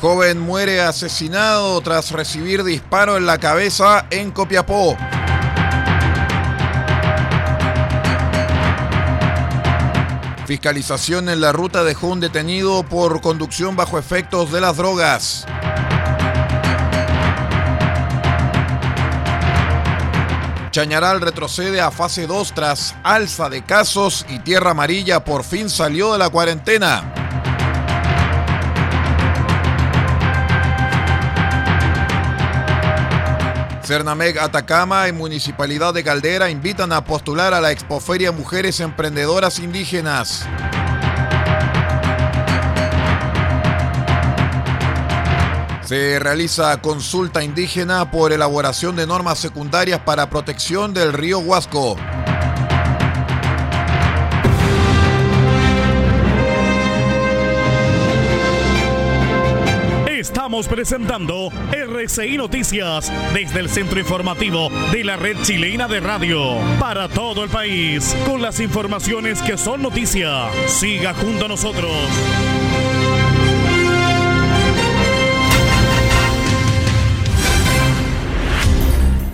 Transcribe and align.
Joven 0.00 0.40
muere 0.40 0.80
asesinado 0.80 1.78
tras 1.82 2.10
recibir 2.12 2.64
disparo 2.64 3.18
en 3.18 3.26
la 3.26 3.36
cabeza 3.36 4.06
en 4.08 4.30
Copiapó. 4.30 4.96
Fiscalización 10.46 11.28
en 11.28 11.42
la 11.42 11.52
ruta 11.52 11.84
dejó 11.84 12.06
un 12.06 12.20
detenido 12.20 12.82
por 12.82 13.20
conducción 13.20 13.76
bajo 13.76 13.98
efectos 13.98 14.50
de 14.50 14.62
las 14.62 14.78
drogas. 14.78 15.46
Chañaral 20.70 21.20
retrocede 21.20 21.82
a 21.82 21.90
fase 21.90 22.26
2 22.26 22.54
tras 22.54 22.94
alza 23.02 23.50
de 23.50 23.62
casos 23.62 24.24
y 24.30 24.38
Tierra 24.38 24.70
Amarilla 24.70 25.24
por 25.24 25.44
fin 25.44 25.68
salió 25.68 26.14
de 26.14 26.18
la 26.18 26.30
cuarentena. 26.30 27.19
Cernameg 33.90 34.38
Atacama 34.38 35.08
y 35.08 35.12
Municipalidad 35.12 35.92
de 35.92 36.04
Caldera 36.04 36.48
invitan 36.48 36.92
a 36.92 37.02
postular 37.02 37.52
a 37.54 37.60
la 37.60 37.72
Expoferia 37.72 38.30
Mujeres 38.30 38.78
Emprendedoras 38.78 39.58
Indígenas. 39.58 40.46
Se 45.82 46.20
realiza 46.20 46.80
consulta 46.80 47.42
indígena 47.42 48.12
por 48.12 48.32
elaboración 48.32 48.94
de 48.94 49.08
normas 49.08 49.40
secundarias 49.40 49.98
para 49.98 50.30
protección 50.30 50.94
del 50.94 51.12
río 51.12 51.40
Huasco. 51.40 51.96
Estamos 60.20 60.68
presentando 60.68 61.48
RCI 61.72 62.36
Noticias 62.36 63.10
desde 63.32 63.58
el 63.58 63.70
centro 63.70 63.98
informativo 63.98 64.68
de 64.92 65.02
la 65.02 65.16
red 65.16 65.34
chilena 65.40 65.88
de 65.88 65.98
radio 65.98 66.58
para 66.78 67.08
todo 67.08 67.42
el 67.42 67.48
país 67.48 68.14
con 68.26 68.42
las 68.42 68.60
informaciones 68.60 69.40
que 69.40 69.56
son 69.56 69.80
noticia. 69.80 70.50
Siga 70.66 71.14
junto 71.14 71.46
a 71.46 71.48
nosotros. 71.48 71.90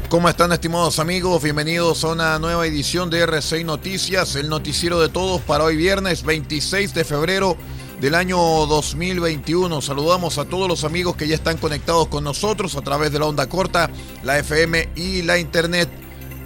¿Cómo 0.09 0.29
están 0.29 0.53
estimados 0.53 1.01
amigos? 1.01 1.43
Bienvenidos 1.43 2.05
a 2.05 2.13
una 2.13 2.39
nueva 2.39 2.65
edición 2.65 3.11
de 3.11 3.23
RCI 3.23 3.65
Noticias, 3.65 4.37
el 4.37 4.49
noticiero 4.49 5.01
de 5.01 5.09
todos 5.09 5.41
para 5.41 5.65
hoy 5.65 5.75
viernes 5.75 6.23
26 6.23 6.95
de 6.95 7.05
febrero 7.05 7.57
del 8.01 8.15
año 8.15 8.39
2021. 8.39 9.81
Saludamos 9.81 10.39
a 10.39 10.45
todos 10.45 10.69
los 10.69 10.85
amigos 10.85 11.17
que 11.17 11.29
ya 11.29 11.35
están 11.35 11.57
conectados 11.57 12.09
con 12.09 12.25
nosotros 12.25 12.77
a 12.77 12.83
través 12.83 13.13
de 13.13 13.19
la 13.19 13.27
onda 13.27 13.49
corta, 13.49 13.91
la 14.23 14.39
FM 14.39 14.91
y 14.97 15.23
la 15.23 15.39
internet. 15.39 15.89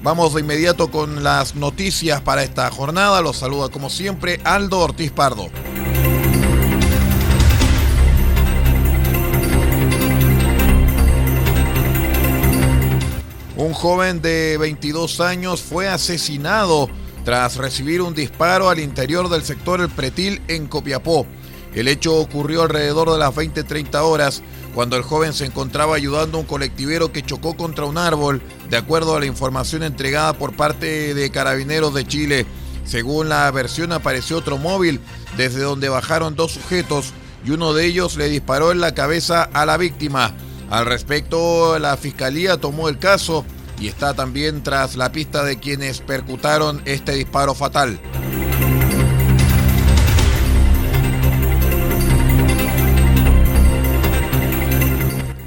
Vamos 0.02 0.34
de 0.34 0.40
inmediato 0.40 0.90
con 0.90 1.22
las 1.22 1.54
noticias 1.54 2.20
para 2.20 2.42
esta 2.42 2.70
jornada. 2.70 3.20
Los 3.20 3.38
saluda 3.38 3.68
como 3.68 3.90
siempre 3.90 4.40
Aldo 4.44 4.78
Ortiz 4.78 5.10
Pardo. 5.10 5.48
Un 13.56 13.74
joven 13.74 14.22
de 14.22 14.56
22 14.56 15.20
años 15.20 15.60
fue 15.60 15.86
asesinado 15.86 16.88
tras 17.24 17.56
recibir 17.56 18.00
un 18.00 18.14
disparo 18.14 18.70
al 18.70 18.78
interior 18.78 19.28
del 19.28 19.42
sector 19.42 19.82
El 19.82 19.90
Pretil 19.90 20.40
en 20.48 20.66
Copiapó. 20.66 21.26
El 21.74 21.88
hecho 21.88 22.16
ocurrió 22.16 22.62
alrededor 22.62 23.12
de 23.12 23.18
las 23.18 23.34
20-30 23.34 24.02
horas, 24.02 24.42
cuando 24.74 24.96
el 24.96 25.02
joven 25.02 25.32
se 25.32 25.46
encontraba 25.46 25.96
ayudando 25.96 26.38
a 26.38 26.40
un 26.40 26.46
colectivero 26.46 27.12
que 27.12 27.22
chocó 27.22 27.56
contra 27.56 27.84
un 27.84 27.98
árbol, 27.98 28.42
de 28.68 28.76
acuerdo 28.76 29.16
a 29.16 29.20
la 29.20 29.26
información 29.26 29.82
entregada 29.82 30.32
por 30.32 30.54
parte 30.54 31.14
de 31.14 31.30
Carabineros 31.30 31.94
de 31.94 32.06
Chile. 32.06 32.46
Según 32.84 33.28
la 33.28 33.50
versión 33.50 33.92
apareció 33.92 34.38
otro 34.38 34.58
móvil, 34.58 35.00
desde 35.36 35.60
donde 35.60 35.88
bajaron 35.88 36.34
dos 36.34 36.52
sujetos 36.52 37.12
y 37.44 37.50
uno 37.50 37.72
de 37.72 37.86
ellos 37.86 38.16
le 38.16 38.28
disparó 38.28 38.72
en 38.72 38.80
la 38.80 38.94
cabeza 38.94 39.48
a 39.52 39.64
la 39.64 39.76
víctima. 39.76 40.34
Al 40.70 40.86
respecto, 40.86 41.78
la 41.78 41.96
fiscalía 41.96 42.56
tomó 42.56 42.88
el 42.88 42.98
caso 42.98 43.44
y 43.80 43.88
está 43.88 44.14
también 44.14 44.62
tras 44.62 44.96
la 44.96 45.10
pista 45.10 45.42
de 45.44 45.58
quienes 45.58 46.00
percutaron 46.00 46.82
este 46.84 47.12
disparo 47.12 47.54
fatal. 47.54 47.98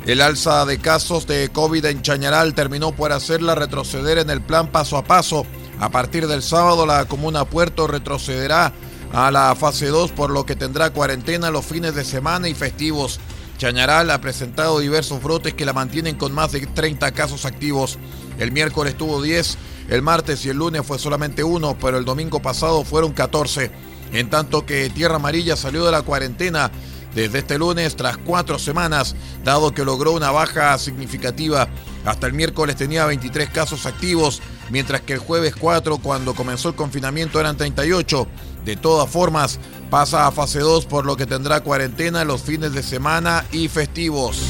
El 0.06 0.20
alza 0.20 0.66
de 0.66 0.80
casos 0.80 1.28
de 1.28 1.48
COVID 1.50 1.86
en 1.86 2.02
Chañaral 2.02 2.54
terminó 2.54 2.92
por 2.92 3.14
hacerla 3.14 3.56
retroceder 3.56 4.18
en 4.18 4.30
el 4.30 4.42
plan 4.42 4.68
paso 4.68 4.98
a 4.98 5.06
paso. 5.06 5.46
A 5.80 5.90
partir 5.90 6.28
del 6.28 6.44
sábado 6.44 6.86
la 6.86 7.06
comuna 7.06 7.46
Puerto 7.46 7.88
retrocederá 7.88 8.74
a 9.14 9.32
la 9.32 9.56
fase 9.56 9.88
2 9.88 10.12
por 10.12 10.30
lo 10.30 10.46
que 10.46 10.58
tendrá 10.58 10.90
cuarentena 10.90 11.52
los 11.52 11.66
fines 11.66 11.96
de 11.96 12.04
semana 12.04 12.50
y 12.50 12.54
festivos. 12.54 13.22
Chañaral 13.58 14.12
ha 14.12 14.20
presentado 14.20 14.80
diversos 14.80 15.24
brotes 15.24 15.54
que 15.54 15.66
la 15.66 15.72
mantienen 15.72 16.18
con 16.18 16.34
más 16.34 16.52
de 16.52 16.68
30 16.68 17.14
casos 17.14 17.46
activos. 17.46 17.98
El 18.40 18.52
miércoles 18.52 18.98
tuvo 18.98 19.22
10, 19.22 19.58
el 19.90 20.02
martes 20.02 20.46
y 20.46 20.50
el 20.50 20.58
lunes 20.58 20.86
fue 20.86 21.00
solamente 21.00 21.46
uno, 21.46 21.78
pero 21.80 21.98
el 21.98 22.04
domingo 22.04 22.42
pasado 22.42 22.84
fueron 22.84 23.14
14. 23.14 23.72
En 24.12 24.30
tanto 24.30 24.66
que 24.66 24.90
Tierra 24.90 25.16
Amarilla 25.16 25.56
salió 25.56 25.86
de 25.86 25.92
la 25.92 26.02
cuarentena 26.02 26.72
desde 27.16 27.40
este 27.40 27.58
lunes 27.58 27.96
tras 27.96 28.18
cuatro 28.18 28.60
semanas, 28.60 29.16
dado 29.44 29.74
que 29.74 29.86
logró 29.86 30.12
una 30.12 30.32
baja 30.32 30.78
significativa. 30.78 31.68
Hasta 32.06 32.28
el 32.28 32.34
miércoles 32.34 32.76
tenía 32.76 33.06
23 33.06 33.50
casos 33.50 33.86
activos, 33.86 34.42
mientras 34.70 35.02
que 35.02 35.14
el 35.14 35.20
jueves 35.20 35.56
4, 35.56 36.00
cuando 36.00 36.34
comenzó 36.34 36.70
el 36.70 36.76
confinamiento, 36.76 37.40
eran 37.40 37.58
38. 37.58 38.28
De 38.66 38.76
todas 38.76 39.10
formas, 39.10 39.60
pasa 39.90 40.28
a 40.28 40.32
fase 40.32 40.60
2, 40.60 40.86
por 40.86 41.06
lo 41.06 41.16
que 41.16 41.26
tendrá 41.26 41.62
cuarentena 41.62 42.24
los 42.24 42.42
fines 42.42 42.74
de 42.74 42.84
semana 42.84 43.46
y 43.52 43.68
festivos. 43.68 44.42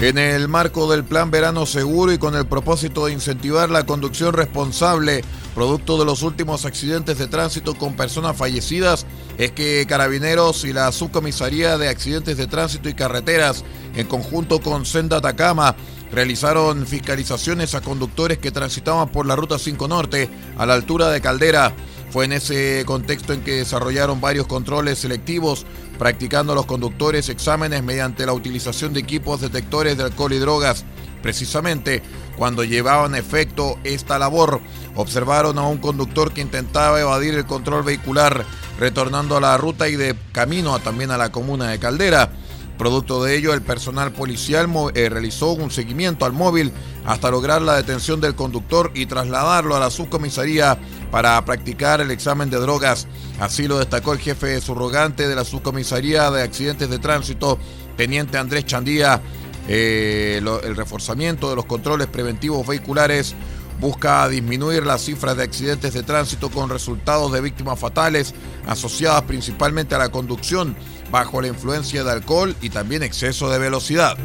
En 0.00 0.18
el 0.18 0.46
marco 0.46 0.90
del 0.90 1.04
Plan 1.04 1.30
Verano 1.30 1.64
Seguro 1.64 2.12
y 2.12 2.18
con 2.18 2.34
el 2.34 2.46
propósito 2.46 3.06
de 3.06 3.12
incentivar 3.12 3.70
la 3.70 3.86
conducción 3.86 4.34
responsable, 4.34 5.24
producto 5.56 5.98
de 5.98 6.04
los 6.04 6.22
últimos 6.22 6.66
accidentes 6.66 7.16
de 7.16 7.28
tránsito 7.28 7.74
con 7.74 7.96
personas 7.96 8.36
fallecidas, 8.36 9.06
es 9.38 9.52
que 9.52 9.86
Carabineros 9.88 10.66
y 10.66 10.74
la 10.74 10.92
Subcomisaría 10.92 11.78
de 11.78 11.88
Accidentes 11.88 12.36
de 12.36 12.46
Tránsito 12.46 12.90
y 12.90 12.94
Carreteras, 12.94 13.64
en 13.94 14.06
conjunto 14.06 14.60
con 14.60 14.84
Senda 14.84 15.16
Atacama, 15.16 15.74
realizaron 16.12 16.86
fiscalizaciones 16.86 17.74
a 17.74 17.80
conductores 17.80 18.36
que 18.36 18.50
transitaban 18.50 19.08
por 19.08 19.24
la 19.24 19.34
Ruta 19.34 19.58
5 19.58 19.88
Norte 19.88 20.28
a 20.58 20.66
la 20.66 20.74
altura 20.74 21.08
de 21.08 21.22
Caldera. 21.22 21.72
Fue 22.10 22.26
en 22.26 22.34
ese 22.34 22.84
contexto 22.84 23.32
en 23.32 23.40
que 23.40 23.52
desarrollaron 23.52 24.20
varios 24.20 24.46
controles 24.46 24.98
selectivos 24.98 25.64
practicando 25.98 26.52
a 26.52 26.56
los 26.56 26.66
conductores 26.66 27.30
exámenes 27.30 27.82
mediante 27.82 28.26
la 28.26 28.34
utilización 28.34 28.92
de 28.92 29.00
equipos 29.00 29.40
detectores 29.40 29.96
de 29.96 30.04
alcohol 30.04 30.34
y 30.34 30.38
drogas. 30.38 30.84
Precisamente 31.22 32.02
cuando 32.36 32.64
llevaban 32.64 33.14
efecto 33.14 33.78
esta 33.84 34.18
labor, 34.18 34.60
observaron 34.94 35.58
a 35.58 35.66
un 35.66 35.78
conductor 35.78 36.32
que 36.32 36.40
intentaba 36.40 37.00
evadir 37.00 37.34
el 37.34 37.46
control 37.46 37.82
vehicular, 37.82 38.44
retornando 38.78 39.36
a 39.36 39.40
la 39.40 39.56
ruta 39.56 39.88
y 39.88 39.96
de 39.96 40.16
camino 40.32 40.78
también 40.78 41.10
a 41.10 41.18
la 41.18 41.32
comuna 41.32 41.70
de 41.70 41.78
Caldera. 41.78 42.30
Producto 42.78 43.24
de 43.24 43.36
ello, 43.36 43.54
el 43.54 43.62
personal 43.62 44.12
policial 44.12 44.68
eh, 44.94 45.08
realizó 45.08 45.52
un 45.52 45.70
seguimiento 45.70 46.26
al 46.26 46.34
móvil 46.34 46.72
hasta 47.06 47.30
lograr 47.30 47.62
la 47.62 47.76
detención 47.76 48.20
del 48.20 48.34
conductor 48.34 48.90
y 48.94 49.06
trasladarlo 49.06 49.76
a 49.76 49.80
la 49.80 49.90
subcomisaría 49.90 50.78
para 51.10 51.42
practicar 51.46 52.02
el 52.02 52.10
examen 52.10 52.50
de 52.50 52.58
drogas. 52.58 53.06
Así 53.40 53.66
lo 53.66 53.78
destacó 53.78 54.12
el 54.12 54.18
jefe 54.18 54.60
subrogante 54.60 55.26
de 55.26 55.34
la 55.34 55.44
subcomisaría 55.44 56.30
de 56.30 56.42
accidentes 56.42 56.90
de 56.90 56.98
tránsito, 56.98 57.58
teniente 57.96 58.36
Andrés 58.36 58.66
Chandía. 58.66 59.22
Eh, 59.68 60.40
el 60.64 60.76
reforzamiento 60.76 61.50
de 61.50 61.56
los 61.56 61.66
controles 61.66 62.06
preventivos 62.06 62.66
vehiculares 62.66 63.34
busca 63.80 64.26
disminuir 64.28 64.86
las 64.86 65.02
cifras 65.02 65.36
de 65.36 65.42
accidentes 65.42 65.92
de 65.92 66.02
tránsito 66.02 66.50
con 66.50 66.70
resultados 66.70 67.32
de 67.32 67.40
víctimas 67.40 67.78
fatales 67.78 68.34
asociadas 68.66 69.22
principalmente 69.22 69.94
a 69.94 69.98
la 69.98 70.08
conducción 70.08 70.76
bajo 71.10 71.40
la 71.40 71.48
influencia 71.48 72.02
de 72.04 72.10
alcohol 72.10 72.56
y 72.60 72.70
también 72.70 73.02
exceso 73.02 73.50
de 73.50 73.58
velocidad. 73.58 74.16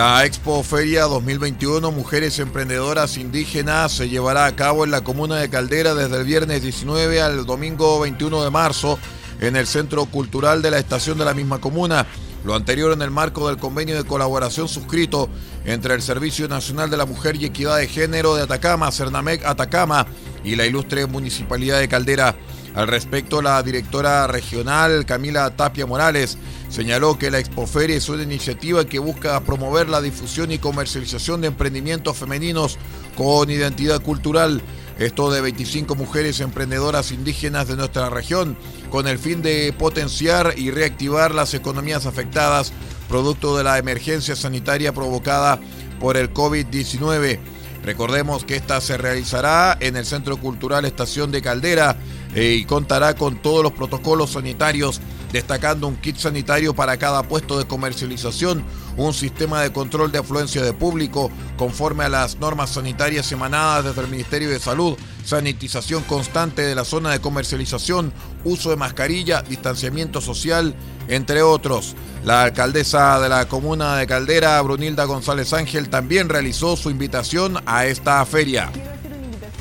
La 0.00 0.24
Expo 0.24 0.62
Feria 0.62 1.02
2021 1.02 1.92
Mujeres 1.92 2.38
Emprendedoras 2.38 3.18
Indígenas 3.18 3.92
se 3.92 4.08
llevará 4.08 4.46
a 4.46 4.56
cabo 4.56 4.84
en 4.84 4.90
la 4.90 5.04
comuna 5.04 5.36
de 5.36 5.50
Caldera 5.50 5.94
desde 5.94 6.16
el 6.16 6.24
viernes 6.24 6.62
19 6.62 7.20
al 7.20 7.44
domingo 7.44 8.00
21 8.00 8.42
de 8.42 8.50
marzo 8.50 8.98
en 9.42 9.56
el 9.56 9.66
Centro 9.66 10.06
Cultural 10.06 10.62
de 10.62 10.70
la 10.70 10.78
Estación 10.78 11.18
de 11.18 11.26
la 11.26 11.34
misma 11.34 11.60
comuna. 11.60 12.06
Lo 12.46 12.54
anterior 12.54 12.94
en 12.94 13.02
el 13.02 13.10
marco 13.10 13.48
del 13.48 13.58
convenio 13.58 13.94
de 13.94 14.08
colaboración 14.08 14.68
suscrito 14.68 15.28
entre 15.66 15.92
el 15.92 16.00
Servicio 16.00 16.48
Nacional 16.48 16.88
de 16.88 16.96
la 16.96 17.04
Mujer 17.04 17.36
y 17.36 17.44
Equidad 17.44 17.76
de 17.76 17.86
Género 17.86 18.34
de 18.36 18.44
Atacama, 18.44 18.90
Cernamec 18.92 19.44
Atacama, 19.44 20.06
y 20.42 20.56
la 20.56 20.64
ilustre 20.64 21.04
Municipalidad 21.04 21.78
de 21.78 21.88
Caldera. 21.88 22.34
Al 22.74 22.88
respecto, 22.88 23.42
la 23.42 23.62
directora 23.62 24.26
regional 24.26 25.04
Camila 25.04 25.50
Tapia 25.56 25.86
Morales 25.86 26.38
señaló 26.70 27.18
que 27.18 27.30
la 27.30 27.38
Expoferia 27.38 27.96
es 27.96 28.08
una 28.08 28.22
iniciativa 28.22 28.84
que 28.84 28.98
busca 28.98 29.40
promover 29.40 29.88
la 29.88 30.00
difusión 30.00 30.52
y 30.52 30.58
comercialización 30.58 31.40
de 31.40 31.48
emprendimientos 31.48 32.16
femeninos 32.16 32.78
con 33.16 33.50
identidad 33.50 34.00
cultural. 34.00 34.62
Esto 34.98 35.30
de 35.30 35.40
25 35.40 35.94
mujeres 35.94 36.40
emprendedoras 36.40 37.10
indígenas 37.10 37.68
de 37.68 37.76
nuestra 37.76 38.10
región, 38.10 38.56
con 38.90 39.08
el 39.08 39.18
fin 39.18 39.42
de 39.42 39.74
potenciar 39.76 40.54
y 40.56 40.70
reactivar 40.70 41.34
las 41.34 41.54
economías 41.54 42.06
afectadas 42.06 42.72
producto 43.10 43.56
de 43.56 43.64
la 43.64 43.76
emergencia 43.78 44.36
sanitaria 44.36 44.94
provocada 44.94 45.58
por 45.98 46.16
el 46.16 46.32
COVID-19. 46.32 47.40
Recordemos 47.82 48.44
que 48.44 48.56
esta 48.56 48.80
se 48.80 48.96
realizará 48.96 49.76
en 49.80 49.96
el 49.96 50.06
Centro 50.06 50.36
Cultural 50.36 50.84
Estación 50.84 51.32
de 51.32 51.42
Caldera 51.42 51.96
eh, 52.34 52.56
y 52.60 52.64
contará 52.64 53.14
con 53.14 53.42
todos 53.42 53.62
los 53.64 53.72
protocolos 53.72 54.32
sanitarios, 54.32 55.00
destacando 55.32 55.86
un 55.86 55.96
kit 55.96 56.16
sanitario 56.16 56.74
para 56.74 56.96
cada 56.96 57.22
puesto 57.22 57.58
de 57.58 57.66
comercialización, 57.66 58.64
un 58.96 59.14
sistema 59.14 59.62
de 59.62 59.72
control 59.72 60.12
de 60.12 60.18
afluencia 60.18 60.62
de 60.62 60.72
público 60.72 61.30
conforme 61.56 62.04
a 62.04 62.08
las 62.08 62.38
normas 62.38 62.70
sanitarias 62.70 63.30
emanadas 63.32 63.84
desde 63.84 64.02
el 64.02 64.08
Ministerio 64.08 64.50
de 64.50 64.58
Salud, 64.58 64.96
sanitización 65.24 66.02
constante 66.04 66.62
de 66.62 66.74
la 66.74 66.84
zona 66.84 67.10
de 67.10 67.20
comercialización, 67.20 68.12
uso 68.44 68.70
de 68.70 68.76
mascarilla, 68.76 69.42
distanciamiento 69.42 70.20
social, 70.20 70.74
entre 71.08 71.42
otros. 71.42 71.94
La 72.24 72.42
alcaldesa 72.42 73.18
de 73.20 73.28
la 73.28 73.48
comuna 73.48 73.96
de 73.96 74.06
Caldera, 74.06 74.60
Brunilda 74.62 75.04
González 75.04 75.52
Ángel, 75.52 75.88
también 75.88 76.28
realizó 76.28 76.76
su 76.76 76.90
invitación 76.90 77.58
a 77.66 77.86
esta 77.86 78.24
feria 78.26 78.70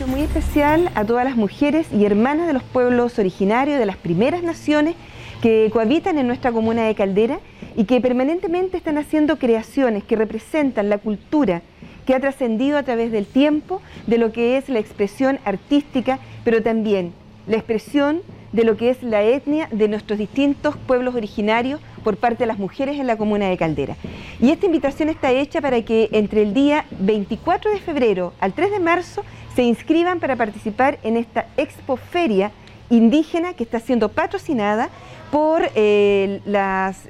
muy 0.08 0.22
especial 0.22 0.92
a 0.96 1.06
todas 1.06 1.26
las 1.26 1.36
mujeres 1.36 1.88
y 1.92 2.06
hermanas 2.06 2.48
de 2.48 2.54
los 2.54 2.64
pueblos 2.64 3.20
originarios 3.20 3.80
de 3.80 3.86
las 3.86 3.98
primeras 3.98 4.44
naciones 4.44 4.96
que 5.42 5.70
cohabitan 5.72 6.18
en 6.18 6.28
nuestra 6.28 6.52
comuna 6.52 6.84
de 6.84 6.96
Caldera 6.96 7.40
y 7.76 7.86
que 7.86 8.02
permanentemente 8.02 8.78
están 8.78 8.98
haciendo 8.98 9.38
creaciones 9.38 10.04
que 10.04 10.16
representan 10.16 10.90
la 10.90 10.98
cultura 10.98 11.62
que 12.06 12.16
ha 12.16 12.20
trascendido 12.20 12.78
a 12.78 12.84
través 12.84 13.12
del 13.12 13.26
tiempo 13.26 13.82
de 14.08 14.18
lo 14.18 14.32
que 14.32 14.58
es 14.58 14.68
la 14.68 14.80
expresión 14.80 15.40
artística, 15.46 16.20
pero 16.44 16.64
también 16.64 17.14
la 17.48 17.58
expresión 17.58 18.22
de 18.52 18.64
lo 18.64 18.78
que 18.78 18.90
es 18.90 19.04
la 19.04 19.24
etnia 19.24 19.70
de 19.72 19.88
nuestros 19.88 20.18
distintos 20.18 20.76
pueblos 20.76 21.16
originarios 21.16 21.80
por 22.04 22.18
parte 22.18 22.44
de 22.44 22.48
las 22.48 22.58
mujeres 22.58 23.00
en 23.00 23.08
la 23.08 23.18
comuna 23.18 23.48
de 23.48 23.58
Caldera. 23.58 23.96
Y 24.42 24.50
esta 24.50 24.66
invitación 24.66 25.10
está 25.10 25.32
hecha 25.32 25.62
para 25.62 25.82
que 25.84 26.10
entre 26.12 26.42
el 26.42 26.54
día 26.54 26.86
24 27.00 27.72
de 27.72 27.80
febrero 27.80 28.34
al 28.40 28.54
3 28.54 28.72
de 28.72 28.80
marzo 28.80 29.24
se 29.56 29.64
inscriban 29.64 30.20
para 30.20 30.36
participar 30.36 31.00
en 31.04 31.18
esta 31.18 31.48
expoferia 31.58 32.52
indígena 32.90 33.54
que 33.54 33.64
está 33.64 33.80
siendo 33.80 34.10
patrocinada 34.10 34.90
por 35.32 35.62
eh, 35.76 36.42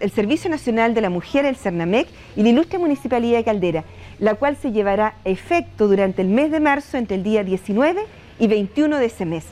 el 0.01 0.12
Servicio 0.12 0.50
Nacional 0.50 0.93
de 0.93 1.01
la 1.01 1.09
Mujer, 1.09 1.45
el 1.45 1.55
CERNAMEC, 1.55 2.07
y 2.36 2.43
la 2.43 2.50
Ilustre 2.50 2.77
Municipalidad 2.77 3.38
de 3.38 3.43
Caldera, 3.43 3.83
la 4.19 4.36
cual 4.36 4.57
se 4.57 4.71
llevará 4.71 5.15
a 5.25 5.29
efecto 5.29 5.88
durante 5.88 6.21
el 6.21 6.27
mes 6.27 6.51
de 6.51 6.59
marzo, 6.59 6.98
entre 6.98 7.15
el 7.15 7.24
día 7.24 7.43
19 7.43 8.01
y 8.39 8.48
21 8.48 8.98
de 8.98 9.05
ese 9.05 9.25
mes. 9.25 9.45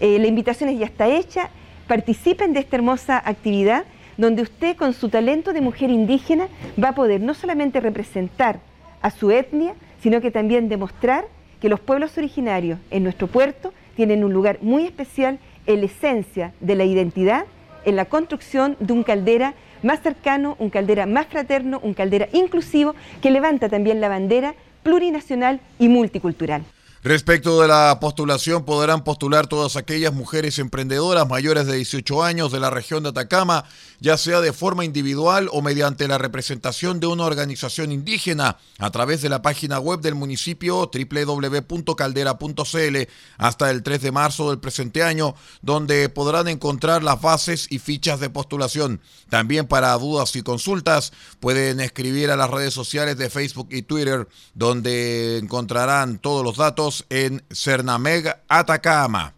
Eh, 0.00 0.18
la 0.18 0.26
invitación 0.26 0.76
ya 0.76 0.86
está 0.86 1.06
hecha, 1.08 1.50
participen 1.86 2.52
de 2.52 2.60
esta 2.60 2.76
hermosa 2.76 3.22
actividad 3.24 3.84
donde 4.16 4.42
usted 4.42 4.76
con 4.76 4.92
su 4.92 5.08
talento 5.08 5.52
de 5.52 5.62
mujer 5.62 5.90
indígena 5.90 6.48
va 6.82 6.90
a 6.90 6.94
poder 6.94 7.22
no 7.22 7.32
solamente 7.32 7.80
representar 7.80 8.60
a 9.00 9.10
su 9.10 9.30
etnia, 9.30 9.74
sino 10.02 10.20
que 10.20 10.30
también 10.30 10.68
demostrar 10.68 11.24
que 11.60 11.70
los 11.70 11.80
pueblos 11.80 12.16
originarios 12.18 12.78
en 12.90 13.02
nuestro 13.02 13.28
puerto 13.28 13.72
tienen 13.96 14.24
un 14.24 14.32
lugar 14.32 14.58
muy 14.60 14.84
especial 14.84 15.38
en 15.74 15.80
la 15.80 15.86
esencia 15.86 16.52
de 16.60 16.74
la 16.74 16.84
identidad, 16.84 17.44
en 17.84 17.96
la 17.96 18.04
construcción 18.04 18.76
de 18.80 18.92
un 18.92 19.02
caldera 19.02 19.54
más 19.82 20.00
cercano, 20.00 20.56
un 20.58 20.70
caldera 20.70 21.06
más 21.06 21.26
fraterno, 21.26 21.80
un 21.82 21.94
caldera 21.94 22.28
inclusivo, 22.32 22.94
que 23.22 23.30
levanta 23.30 23.68
también 23.68 24.00
la 24.00 24.08
bandera 24.08 24.54
plurinacional 24.82 25.60
y 25.78 25.88
multicultural. 25.88 26.62
Respecto 27.02 27.62
de 27.62 27.66
la 27.66 27.96
postulación, 27.98 28.66
podrán 28.66 29.04
postular 29.04 29.46
todas 29.46 29.76
aquellas 29.76 30.12
mujeres 30.12 30.58
emprendedoras 30.58 31.26
mayores 31.26 31.66
de 31.66 31.76
18 31.76 32.22
años 32.22 32.52
de 32.52 32.60
la 32.60 32.68
región 32.68 33.02
de 33.02 33.08
Atacama, 33.08 33.64
ya 34.00 34.18
sea 34.18 34.42
de 34.42 34.52
forma 34.52 34.84
individual 34.84 35.48
o 35.50 35.62
mediante 35.62 36.06
la 36.08 36.18
representación 36.18 37.00
de 37.00 37.06
una 37.06 37.24
organización 37.24 37.90
indígena 37.90 38.58
a 38.78 38.90
través 38.90 39.22
de 39.22 39.30
la 39.30 39.40
página 39.40 39.78
web 39.78 40.00
del 40.00 40.14
municipio 40.14 40.90
www.caldera.cl 40.92 42.96
hasta 43.38 43.70
el 43.70 43.82
3 43.82 44.02
de 44.02 44.12
marzo 44.12 44.50
del 44.50 44.58
presente 44.58 45.02
año, 45.02 45.34
donde 45.62 46.10
podrán 46.10 46.48
encontrar 46.48 47.02
las 47.02 47.22
bases 47.22 47.66
y 47.70 47.78
fichas 47.78 48.20
de 48.20 48.28
postulación. 48.28 49.00
También 49.30 49.66
para 49.66 49.96
dudas 49.96 50.36
y 50.36 50.42
consultas 50.42 51.14
pueden 51.40 51.80
escribir 51.80 52.30
a 52.30 52.36
las 52.36 52.50
redes 52.50 52.74
sociales 52.74 53.16
de 53.16 53.30
Facebook 53.30 53.68
y 53.70 53.80
Twitter, 53.80 54.28
donde 54.52 55.38
encontrarán 55.38 56.18
todos 56.18 56.44
los 56.44 56.58
datos 56.58 56.89
en 57.08 57.42
Cernameg, 57.50 58.42
Atacama. 58.48 59.34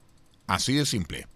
Así 0.47 0.75
de 0.75 0.87
simple. 0.87 1.27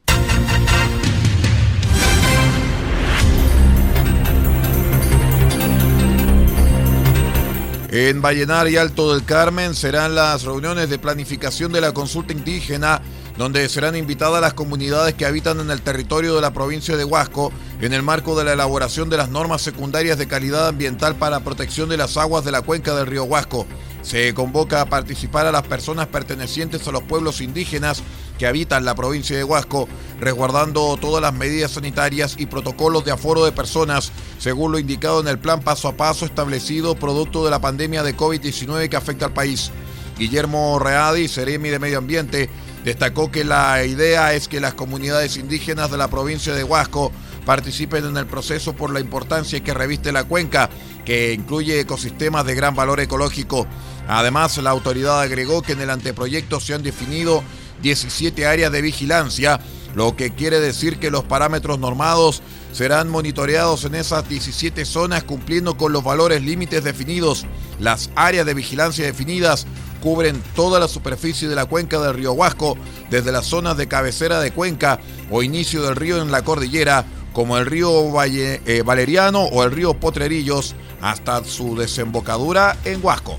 En 7.89 8.21
Vallenar 8.21 8.69
y 8.69 8.77
Alto 8.77 9.15
del 9.15 9.25
Carmen 9.25 9.75
serán 9.75 10.15
las 10.15 10.43
reuniones 10.43 10.91
de 10.91 10.99
planificación 10.99 11.73
de 11.73 11.81
la 11.81 11.93
consulta 11.93 12.33
indígena, 12.33 13.01
donde 13.39 13.69
serán 13.69 13.97
invitadas 13.97 14.41
las 14.41 14.55
comunidades 14.55 15.15
que 15.15 15.25
habitan 15.25 15.61
en 15.61 15.71
el 15.71 15.81
territorio 15.81 16.35
de 16.35 16.41
la 16.41 16.53
provincia 16.53 16.97
de 16.97 17.05
Huasco 17.05 17.53
en 17.81 17.93
el 17.93 18.03
marco 18.03 18.37
de 18.37 18.45
la 18.45 18.55
elaboración 18.55 19.09
de 19.09 19.17
las 19.17 19.31
normas 19.31 19.63
secundarias 19.63 20.19
de 20.19 20.27
calidad 20.27 20.69
ambiental 20.69 21.15
para 21.17 21.41
protección 21.41 21.89
de 21.89 21.97
las 21.97 22.17
aguas 22.17 22.45
de 22.45 22.53
la 22.53 22.63
cuenca 22.63 22.95
del 22.95 23.07
río 23.07 23.25
Huasco. 23.25 23.67
Se 24.07 24.33
convoca 24.35 24.83
a 24.83 24.87
participar 24.87 25.47
a 25.47 25.53
las 25.53 25.65
personas 25.65 26.07
pertenecientes 26.07 26.87
a 26.87 26.93
los 26.93 27.03
pueblos 27.03 27.41
indígenas 27.41 28.05
que 28.39 28.47
habitan 28.47 28.85
la 28.85 28.95
provincia 28.95 29.37
de 29.37 29.43
Huasco, 29.43 29.89
resguardando 30.21 30.97
todas 30.97 31.21
las 31.21 31.35
medidas 31.35 31.73
sanitarias 31.73 32.37
y 32.39 32.47
protocolos 32.47 33.05
de 33.05 33.11
aforo 33.11 33.45
de 33.45 33.51
personas, 33.51 34.13
según 34.39 34.71
lo 34.71 34.79
indicado 34.79 35.21
en 35.21 35.27
el 35.27 35.41
plan 35.41 35.61
paso 35.61 35.89
a 35.89 35.97
paso 35.97 36.25
establecido 36.25 36.95
producto 36.95 37.45
de 37.45 37.51
la 37.51 37.61
pandemia 37.61 38.05
de 38.05 38.17
COVID-19 38.17 38.89
que 38.89 38.97
afecta 38.97 39.27
al 39.27 39.33
país. 39.33 39.73
Guillermo 40.17 40.79
Readi, 40.79 41.27
Seremi 41.27 41.71
de 41.71 41.81
Medio 41.81 41.99
Ambiente, 41.99 42.49
destacó 42.85 43.33
que 43.33 43.43
la 43.43 43.85
idea 43.85 44.35
es 44.35 44.47
que 44.47 44.61
las 44.61 44.75
comunidades 44.75 45.37
indígenas 45.37 45.91
de 45.91 45.97
la 45.97 46.07
provincia 46.07 46.55
de 46.55 46.63
Huasco 46.63 47.11
participen 47.45 48.05
en 48.05 48.17
el 48.17 48.27
proceso 48.27 48.75
por 48.75 48.93
la 48.93 49.01
importancia 49.01 49.59
que 49.65 49.75
reviste 49.75 50.13
la 50.13 50.25
cuenca, 50.25 50.71
que 51.05 51.33
incluye 51.33 51.81
ecosistemas 51.81 52.47
de 52.47 52.55
gran 52.55 52.75
valor 52.75 53.01
ecológico. 53.01 53.67
Además, 54.09 54.57
la 54.59 54.71
autoridad 54.71 55.21
agregó 55.21 55.63
que 55.63 55.73
en 55.73 55.81
el 55.81 55.91
anteproyecto 55.91 56.61
se 56.61 56.75
han 56.75 56.83
definido 56.83 57.43
17 57.83 58.47
áreas 58.47 58.73
de 58.73 58.83
vigilancia, 58.83 59.61
lo 59.95 60.15
que 60.17 60.35
quiere 60.35 60.61
decir 60.61 60.99
que 60.99 61.11
los 61.11 61.25
parámetros 61.25 61.79
normados 61.79 62.43
serán 62.73 63.09
monitoreados 63.09 63.85
en 63.85 63.95
esas 63.95 64.29
17 64.29 64.85
zonas 64.85 65.25
cumpliendo 65.25 65.77
con 65.77 65.93
los 65.93 66.05
valores 66.05 66.43
límites 66.43 66.85
definidos. 66.85 67.47
Las 67.81 68.11
áreas 68.15 68.45
de 68.45 68.55
vigilancia 68.55 69.07
definidas 69.07 69.67
cubren 70.03 70.43
toda 70.55 70.79
la 70.79 70.89
superficie 70.89 71.49
de 71.49 71.55
la 71.55 71.65
cuenca 71.65 71.99
del 71.99 72.15
río 72.15 72.33
Huasco, 72.33 72.77
desde 73.11 73.33
las 73.33 73.47
zonas 73.47 73.77
de 73.77 73.89
cabecera 73.89 74.41
de 74.41 74.53
cuenca 74.53 75.01
o 75.31 75.43
inicio 75.43 75.83
del 75.83 75.97
río 75.97 76.21
en 76.21 76.31
la 76.31 76.43
cordillera, 76.43 77.05
como 77.33 77.59
el 77.59 77.67
río 77.67 78.13
Valle, 78.13 78.61
eh, 78.67 78.83
Valeriano 78.83 79.45
o 79.45 79.65
el 79.65 79.73
río 79.73 79.95
Potrerillos, 79.95 80.75
hasta 81.01 81.43
su 81.45 81.77
desembocadura 81.77 82.77
en 82.85 83.05
Huasco. 83.05 83.39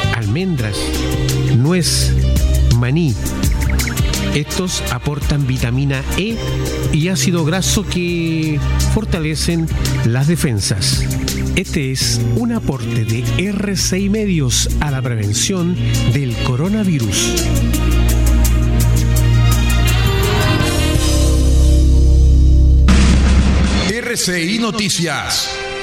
almendras, 0.21 0.77
nuez, 1.57 2.13
maní. 2.77 3.15
Estos 4.35 4.83
aportan 4.91 5.47
vitamina 5.47 6.03
E 6.17 6.37
y 6.93 7.07
ácido 7.09 7.43
graso 7.43 7.83
que 7.83 8.59
fortalecen 8.93 9.67
las 10.05 10.27
defensas. 10.27 11.03
Este 11.55 11.91
es 11.91 12.21
un 12.35 12.51
aporte 12.53 13.03
de 13.03 13.23
R6 13.23 14.09
Medios 14.09 14.69
a 14.79 14.91
la 14.91 15.01
prevención 15.01 15.75
del 16.13 16.35
coronavirus. 16.43 17.33
RCI 23.89 24.59
Noticias 24.59 25.60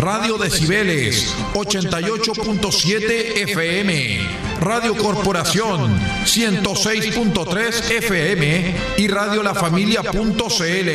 Radio 0.00 0.38
Decibeles 0.38 1.36
88.7 1.52 3.42
FM, 3.42 4.18
Radio 4.58 4.96
Corporación 4.96 5.94
106.3 6.24 7.90
FM 7.98 8.76
y 8.96 9.08
Radio 9.08 9.42
La 9.42 9.54
Familia.cl. 9.54 10.90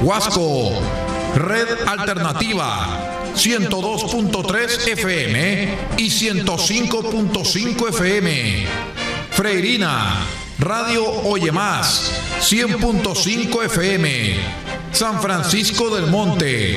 Huasco, 0.00 0.80
Red 1.34 1.68
Alternativa 1.86 3.32
102.3 3.34 4.88
FM 4.92 5.68
y 5.98 6.06
105.5 6.08 7.88
FM. 7.90 8.66
Freirina, 9.30 10.24
Radio 10.58 11.04
Oye 11.04 11.52
Más 11.52 12.10
100.5 12.40 13.64
FM. 13.66 14.70
San 14.92 15.20
Francisco 15.22 15.94
del 15.94 16.06
Monte, 16.08 16.76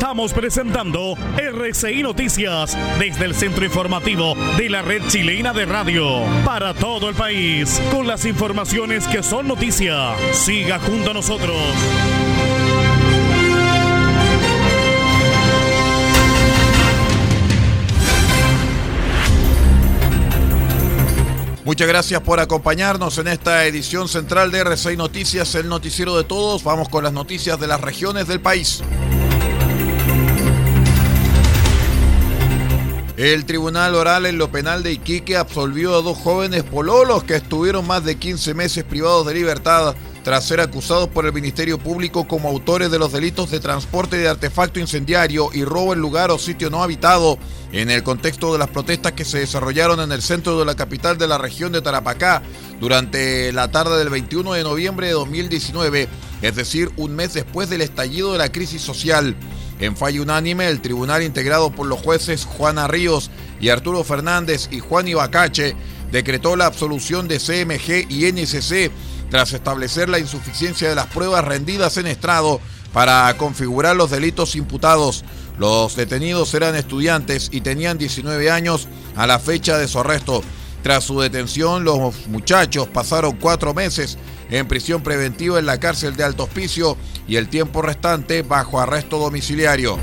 Estamos 0.00 0.32
presentando 0.32 1.14
RCI 1.36 2.02
Noticias 2.02 2.74
desde 2.98 3.26
el 3.26 3.34
centro 3.34 3.66
informativo 3.66 4.34
de 4.56 4.70
la 4.70 4.80
red 4.80 5.02
chilena 5.08 5.52
de 5.52 5.66
radio 5.66 6.22
para 6.42 6.72
todo 6.72 7.10
el 7.10 7.14
país 7.14 7.80
con 7.92 8.06
las 8.06 8.24
informaciones 8.24 9.06
que 9.06 9.22
son 9.22 9.46
noticia. 9.46 10.14
Siga 10.32 10.78
junto 10.78 11.10
a 11.10 11.14
nosotros. 11.14 11.54
Muchas 21.66 21.86
gracias 21.86 22.22
por 22.22 22.40
acompañarnos 22.40 23.18
en 23.18 23.28
esta 23.28 23.66
edición 23.66 24.08
central 24.08 24.50
de 24.50 24.60
RCI 24.60 24.96
Noticias, 24.96 25.54
el 25.56 25.68
noticiero 25.68 26.16
de 26.16 26.24
todos. 26.24 26.64
Vamos 26.64 26.88
con 26.88 27.04
las 27.04 27.12
noticias 27.12 27.60
de 27.60 27.66
las 27.66 27.82
regiones 27.82 28.26
del 28.26 28.40
país. 28.40 28.82
El 33.20 33.44
Tribunal 33.44 33.94
Oral 33.96 34.24
en 34.24 34.38
lo 34.38 34.50
Penal 34.50 34.82
de 34.82 34.92
Iquique 34.92 35.36
absolvió 35.36 35.94
a 35.94 36.00
dos 36.00 36.16
jóvenes 36.16 36.62
pololos 36.62 37.22
que 37.22 37.34
estuvieron 37.34 37.86
más 37.86 38.02
de 38.02 38.16
15 38.16 38.54
meses 38.54 38.82
privados 38.82 39.26
de 39.26 39.34
libertad 39.34 39.94
tras 40.24 40.46
ser 40.46 40.58
acusados 40.58 41.06
por 41.10 41.26
el 41.26 41.34
Ministerio 41.34 41.76
Público 41.76 42.26
como 42.26 42.48
autores 42.48 42.90
de 42.90 42.98
los 42.98 43.12
delitos 43.12 43.50
de 43.50 43.60
transporte 43.60 44.16
de 44.16 44.26
artefacto 44.26 44.80
incendiario 44.80 45.50
y 45.52 45.64
robo 45.64 45.92
en 45.92 46.00
lugar 46.00 46.30
o 46.30 46.38
sitio 46.38 46.70
no 46.70 46.82
habitado 46.82 47.36
en 47.72 47.90
el 47.90 48.02
contexto 48.02 48.54
de 48.54 48.58
las 48.58 48.68
protestas 48.68 49.12
que 49.12 49.26
se 49.26 49.40
desarrollaron 49.40 50.00
en 50.00 50.12
el 50.12 50.22
centro 50.22 50.58
de 50.58 50.64
la 50.64 50.74
capital 50.74 51.18
de 51.18 51.28
la 51.28 51.36
región 51.36 51.72
de 51.72 51.82
Tarapacá 51.82 52.42
durante 52.80 53.52
la 53.52 53.70
tarde 53.70 53.98
del 53.98 54.08
21 54.08 54.54
de 54.54 54.62
noviembre 54.62 55.08
de 55.08 55.12
2019, 55.12 56.08
es 56.40 56.56
decir, 56.56 56.90
un 56.96 57.14
mes 57.16 57.34
después 57.34 57.68
del 57.68 57.82
estallido 57.82 58.32
de 58.32 58.38
la 58.38 58.50
crisis 58.50 58.80
social. 58.80 59.36
En 59.80 59.96
fallo 59.96 60.22
unánime, 60.22 60.68
el 60.68 60.82
tribunal 60.82 61.22
integrado 61.22 61.70
por 61.70 61.86
los 61.86 61.98
jueces 61.98 62.44
Juana 62.44 62.86
Ríos 62.86 63.30
y 63.60 63.70
Arturo 63.70 64.04
Fernández 64.04 64.68
y 64.70 64.78
Juan 64.78 65.08
Ibacache 65.08 65.74
decretó 66.12 66.54
la 66.54 66.66
absolución 66.66 67.28
de 67.28 67.38
CMG 67.38 68.10
y 68.10 68.30
NCC 68.30 68.90
tras 69.30 69.54
establecer 69.54 70.10
la 70.10 70.18
insuficiencia 70.18 70.88
de 70.90 70.94
las 70.94 71.06
pruebas 71.06 71.46
rendidas 71.46 71.96
en 71.96 72.08
estrado 72.08 72.60
para 72.92 73.34
configurar 73.38 73.96
los 73.96 74.10
delitos 74.10 74.54
imputados. 74.54 75.24
Los 75.58 75.96
detenidos 75.96 76.52
eran 76.52 76.76
estudiantes 76.76 77.48
y 77.50 77.62
tenían 77.62 77.96
19 77.96 78.50
años 78.50 78.86
a 79.16 79.26
la 79.26 79.38
fecha 79.38 79.78
de 79.78 79.88
su 79.88 79.98
arresto. 79.98 80.42
Tras 80.82 81.04
su 81.04 81.20
detención, 81.20 81.84
los 81.84 82.26
muchachos 82.28 82.88
pasaron 82.88 83.36
cuatro 83.36 83.72
meses 83.72 84.18
en 84.50 84.66
prisión 84.66 85.02
preventiva 85.02 85.58
en 85.58 85.66
la 85.66 85.78
cárcel 85.78 86.16
de 86.16 86.24
Alto 86.24 86.44
Hospicio 86.44 86.96
y 87.30 87.36
el 87.36 87.48
tiempo 87.48 87.80
restante 87.80 88.42
bajo 88.42 88.80
arresto 88.80 89.16
domiciliario. 89.16 89.96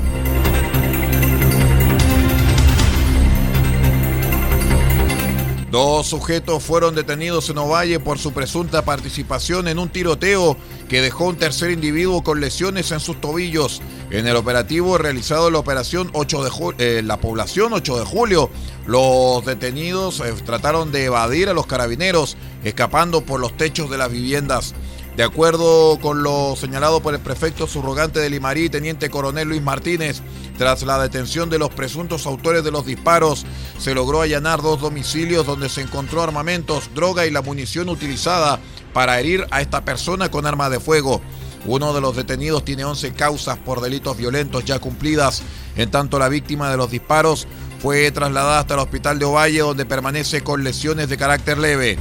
Dos 5.70 6.06
sujetos 6.06 6.62
fueron 6.62 6.94
detenidos 6.94 7.50
en 7.50 7.58
Ovalle 7.58 8.00
por 8.00 8.18
su 8.18 8.32
presunta 8.32 8.82
participación 8.82 9.68
en 9.68 9.78
un 9.78 9.90
tiroteo 9.90 10.56
que 10.88 11.02
dejó 11.02 11.26
un 11.26 11.36
tercer 11.36 11.70
individuo 11.70 12.24
con 12.24 12.40
lesiones 12.40 12.90
en 12.92 13.00
sus 13.00 13.20
tobillos. 13.20 13.82
En 14.10 14.26
el 14.26 14.34
operativo 14.34 14.96
realizado 14.96 15.48
en 15.48 15.52
la 15.52 15.58
operación 15.58 16.08
8 16.14 16.44
de 16.44 16.50
eh, 16.78 17.02
la 17.02 17.18
población 17.18 17.74
8 17.74 17.98
de 17.98 18.04
julio, 18.06 18.48
los 18.86 19.44
detenidos 19.44 20.20
eh, 20.20 20.32
trataron 20.46 20.92
de 20.92 21.04
evadir 21.04 21.50
a 21.50 21.52
los 21.52 21.66
carabineros, 21.66 22.38
escapando 22.64 23.20
por 23.20 23.38
los 23.38 23.54
techos 23.58 23.90
de 23.90 23.98
las 23.98 24.10
viviendas. 24.10 24.74
De 25.18 25.24
acuerdo 25.24 25.98
con 26.00 26.22
lo 26.22 26.54
señalado 26.54 27.00
por 27.00 27.12
el 27.12 27.18
prefecto 27.18 27.66
subrogante 27.66 28.20
de 28.20 28.30
Limarí, 28.30 28.68
teniente 28.68 29.10
coronel 29.10 29.48
Luis 29.48 29.60
Martínez, 29.60 30.22
tras 30.56 30.84
la 30.84 30.96
detención 30.96 31.50
de 31.50 31.58
los 31.58 31.70
presuntos 31.70 32.24
autores 32.24 32.62
de 32.62 32.70
los 32.70 32.86
disparos, 32.86 33.44
se 33.78 33.96
logró 33.96 34.20
allanar 34.20 34.62
dos 34.62 34.80
domicilios 34.80 35.44
donde 35.44 35.70
se 35.70 35.80
encontró 35.80 36.22
armamentos, 36.22 36.90
droga 36.94 37.26
y 37.26 37.32
la 37.32 37.42
munición 37.42 37.88
utilizada 37.88 38.60
para 38.92 39.18
herir 39.18 39.44
a 39.50 39.60
esta 39.60 39.84
persona 39.84 40.30
con 40.30 40.46
arma 40.46 40.70
de 40.70 40.78
fuego. 40.78 41.20
Uno 41.66 41.92
de 41.92 42.00
los 42.00 42.14
detenidos 42.14 42.64
tiene 42.64 42.84
11 42.84 43.12
causas 43.14 43.58
por 43.58 43.80
delitos 43.80 44.16
violentos 44.16 44.64
ya 44.64 44.78
cumplidas, 44.78 45.42
en 45.74 45.90
tanto 45.90 46.20
la 46.20 46.28
víctima 46.28 46.70
de 46.70 46.76
los 46.76 46.92
disparos 46.92 47.48
fue 47.80 48.08
trasladada 48.12 48.60
hasta 48.60 48.74
el 48.74 48.80
hospital 48.80 49.18
de 49.18 49.24
Ovalle 49.24 49.58
donde 49.58 49.84
permanece 49.84 50.44
con 50.44 50.62
lesiones 50.62 51.08
de 51.08 51.16
carácter 51.16 51.58
leve. 51.58 51.98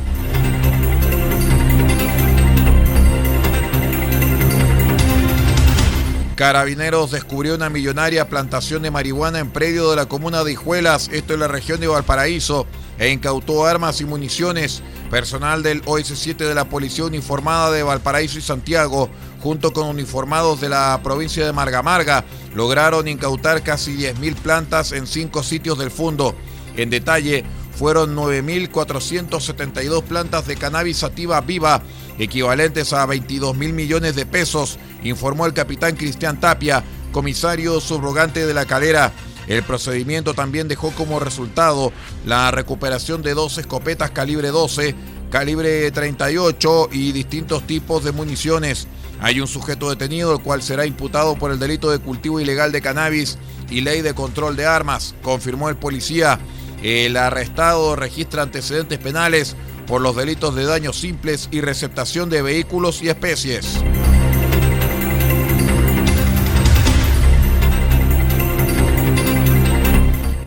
Carabineros 6.38 7.10
descubrió 7.10 7.56
una 7.56 7.72
millonaria 7.72 8.30
plantación 8.30 8.84
de 8.84 8.92
marihuana 8.92 9.40
en 9.40 9.50
predio 9.50 9.90
de 9.90 9.96
la 9.96 10.06
comuna 10.06 10.44
de 10.44 10.52
Hijuelas, 10.52 11.10
esto 11.12 11.34
en 11.34 11.40
la 11.40 11.48
región 11.48 11.80
de 11.80 11.88
Valparaíso, 11.88 12.68
e 13.00 13.10
incautó 13.10 13.66
armas 13.66 14.02
y 14.02 14.06
municiones. 14.06 14.84
Personal 15.10 15.64
del 15.64 15.82
OS7 15.86 16.38
de 16.38 16.54
la 16.54 16.70
Policía 16.70 17.06
Uniformada 17.06 17.72
de 17.72 17.82
Valparaíso 17.82 18.38
y 18.38 18.44
Santiago, 18.44 19.10
junto 19.42 19.74
con 19.74 19.88
uniformados 19.88 20.62
de 20.62 20.70
la 20.70 21.00
provincia 21.04 21.44
de 21.44 21.54
Margamarga, 21.54 22.24
lograron 22.54 23.08
incautar 23.08 23.64
casi 23.64 23.98
10.000 23.98 24.36
plantas 24.36 24.92
en 24.92 25.08
cinco 25.08 25.42
sitios 25.42 25.80
del 25.80 25.90
fondo. 25.90 26.36
En 26.76 26.92
detalle, 26.92 27.46
fueron 27.78 28.16
9.472 28.16 30.04
plantas 30.04 30.46
de 30.46 30.56
cannabis 30.56 30.98
sativa 30.98 31.42
viva, 31.42 31.82
equivalentes 32.20 32.94
a 32.94 33.06
22 33.06 33.56
mil 33.56 33.74
millones 33.74 34.16
de 34.16 34.26
pesos, 34.26 34.80
informó 35.04 35.46
el 35.46 35.54
capitán 35.54 35.96
Cristian 35.96 36.40
Tapia, 36.40 36.84
comisario 37.12 37.80
subrogante 37.80 38.46
de 38.46 38.54
la 38.54 38.66
calera. 38.66 39.12
El 39.48 39.64
procedimiento 39.64 40.34
también 40.34 40.68
dejó 40.68 40.92
como 40.92 41.20
resultado 41.20 41.94
la 42.26 42.52
recuperación 42.52 43.22
de 43.22 43.34
dos 43.34 43.58
escopetas 43.58 44.12
calibre 44.12 44.50
12, 44.50 44.94
calibre 45.32 45.90
38 45.92 46.90
y 46.92 47.14
distintos 47.14 47.66
tipos 47.66 48.04
de 48.04 48.12
municiones. 48.12 48.88
Hay 49.22 49.40
un 49.40 49.48
sujeto 49.48 49.90
detenido 49.90 50.34
el 50.34 50.42
cual 50.42 50.62
será 50.62 50.86
imputado 50.86 51.36
por 51.36 51.52
el 51.52 51.60
delito 51.60 51.90
de 51.90 52.00
cultivo 52.00 52.40
ilegal 52.40 52.72
de 52.72 52.82
cannabis 52.82 53.38
y 53.70 53.82
ley 53.82 54.02
de 54.02 54.14
control 54.14 54.56
de 54.56 54.66
armas, 54.66 55.16
confirmó 55.22 55.70
el 55.70 55.78
policía. 55.78 56.40
El 56.84 57.18
arrestado 57.18 57.96
registra 57.96 58.44
antecedentes 58.44 59.00
penales 59.00 59.56
por 59.88 60.02
los 60.02 60.16
delitos 60.16 60.54
de 60.56 60.66
daños 60.66 61.00
simples 61.00 61.48
y 61.52 61.62
receptación 61.62 62.30
de 62.30 62.42
vehículos 62.42 63.02
y 63.02 63.10
especies. 63.10 63.82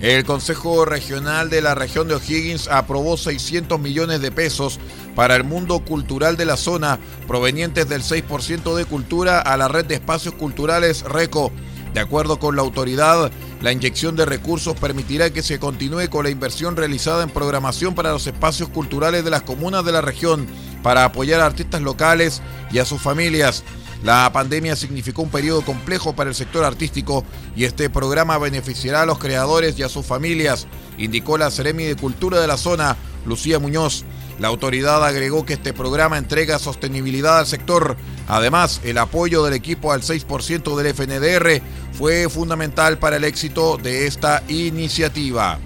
El 0.00 0.24
Consejo 0.24 0.86
Regional 0.86 1.50
de 1.50 1.60
la 1.60 1.74
región 1.74 2.08
de 2.08 2.14
O'Higgins 2.14 2.68
aprobó 2.68 3.18
600 3.18 3.78
millones 3.78 4.22
de 4.22 4.32
pesos 4.32 4.80
para 5.14 5.36
el 5.36 5.44
mundo 5.44 5.80
cultural 5.80 6.38
de 6.38 6.46
la 6.46 6.56
zona, 6.56 6.98
provenientes 7.26 7.86
del 7.86 8.02
6% 8.02 8.74
de 8.74 8.86
cultura 8.86 9.40
a 9.40 9.58
la 9.58 9.68
red 9.68 9.84
de 9.84 9.96
espacios 9.96 10.34
culturales 10.34 11.02
RECO. 11.02 11.52
De 11.92 12.00
acuerdo 12.00 12.38
con 12.38 12.56
la 12.56 12.62
autoridad, 12.62 13.30
la 13.60 13.72
inyección 13.72 14.16
de 14.16 14.24
recursos 14.24 14.74
permitirá 14.76 15.30
que 15.30 15.42
se 15.42 15.58
continúe 15.58 16.08
con 16.08 16.24
la 16.24 16.30
inversión 16.30 16.76
realizada 16.76 17.22
en 17.22 17.30
programación 17.30 17.94
para 17.94 18.12
los 18.12 18.26
espacios 18.26 18.70
culturales 18.70 19.22
de 19.22 19.30
las 19.30 19.42
comunas 19.42 19.84
de 19.84 19.92
la 19.92 20.00
región, 20.00 20.46
para 20.82 21.04
apoyar 21.04 21.40
a 21.40 21.46
artistas 21.46 21.82
locales 21.82 22.40
y 22.72 22.78
a 22.78 22.86
sus 22.86 23.02
familias. 23.02 23.62
La 24.02 24.32
pandemia 24.32 24.76
significó 24.76 25.20
un 25.20 25.28
periodo 25.28 25.60
complejo 25.60 26.14
para 26.16 26.30
el 26.30 26.36
sector 26.36 26.64
artístico 26.64 27.22
y 27.54 27.64
este 27.64 27.90
programa 27.90 28.38
beneficiará 28.38 29.02
a 29.02 29.06
los 29.06 29.18
creadores 29.18 29.78
y 29.78 29.82
a 29.82 29.90
sus 29.90 30.06
familias, 30.06 30.66
indicó 30.96 31.36
la 31.36 31.50
Seremi 31.50 31.84
de 31.84 31.96
Cultura 31.96 32.40
de 32.40 32.46
la 32.46 32.56
zona, 32.56 32.96
Lucía 33.26 33.58
Muñoz. 33.58 34.04
La 34.38 34.48
autoridad 34.48 35.04
agregó 35.04 35.44
que 35.44 35.52
este 35.52 35.74
programa 35.74 36.16
entrega 36.16 36.58
sostenibilidad 36.58 37.40
al 37.40 37.46
sector. 37.46 37.98
Además, 38.26 38.80
el 38.84 38.96
apoyo 38.96 39.44
del 39.44 39.52
equipo 39.52 39.92
al 39.92 40.00
6% 40.00 40.76
del 40.76 40.94
FNDR 40.94 41.62
fue 41.92 42.28
fundamental 42.28 42.98
para 42.98 43.16
el 43.16 43.24
éxito 43.24 43.76
de 43.76 44.06
esta 44.06 44.42
iniciativa. 44.48 45.58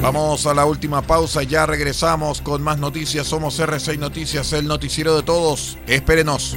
Vamos 0.00 0.46
a 0.46 0.54
la 0.54 0.64
última 0.64 1.02
pausa, 1.02 1.42
ya 1.42 1.66
regresamos 1.66 2.40
con 2.40 2.62
más 2.62 2.78
noticias. 2.78 3.26
Somos 3.26 3.58
R6 3.58 3.98
Noticias, 3.98 4.52
el 4.52 4.66
noticiero 4.66 5.16
de 5.16 5.22
todos. 5.22 5.76
Espérenos. 5.86 6.56